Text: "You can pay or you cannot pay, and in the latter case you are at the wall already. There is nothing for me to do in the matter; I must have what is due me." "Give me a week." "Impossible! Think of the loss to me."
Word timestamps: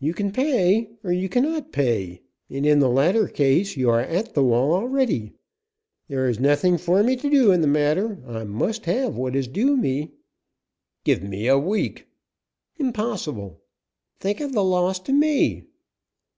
"You 0.00 0.14
can 0.14 0.32
pay 0.32 0.92
or 1.04 1.12
you 1.12 1.28
cannot 1.28 1.72
pay, 1.72 2.22
and 2.48 2.64
in 2.64 2.78
the 2.78 2.88
latter 2.88 3.28
case 3.28 3.76
you 3.76 3.90
are 3.90 4.00
at 4.00 4.32
the 4.32 4.42
wall 4.42 4.72
already. 4.72 5.34
There 6.08 6.26
is 6.26 6.40
nothing 6.40 6.78
for 6.78 7.02
me 7.02 7.16
to 7.16 7.28
do 7.28 7.52
in 7.52 7.60
the 7.60 7.66
matter; 7.66 8.22
I 8.26 8.44
must 8.44 8.86
have 8.86 9.14
what 9.14 9.36
is 9.36 9.48
due 9.48 9.76
me." 9.76 10.12
"Give 11.04 11.22
me 11.22 11.48
a 11.48 11.58
week." 11.58 12.06
"Impossible! 12.78 13.60
Think 14.20 14.40
of 14.40 14.54
the 14.54 14.64
loss 14.64 14.98
to 15.00 15.12
me." 15.12 15.66